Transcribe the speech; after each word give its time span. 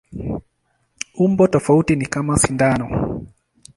Umbo 1.15 1.47
tofauti 1.47 1.95
ni 1.95 2.05
kama 2.05 2.37
sindano. 2.39 2.87